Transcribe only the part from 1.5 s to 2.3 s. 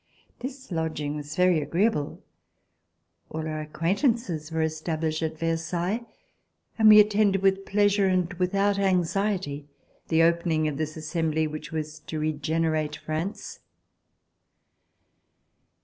agreeable.